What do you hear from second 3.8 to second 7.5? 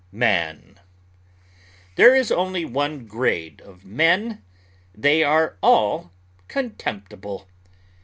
men; they are all contemptible.